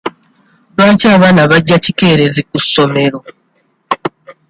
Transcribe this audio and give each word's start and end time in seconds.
Lwaki 0.75 1.05
abaana 1.15 1.41
bajja 1.51 1.77
kikeerezi 1.83 2.41
ku 2.49 2.57
ssomero? 2.63 3.19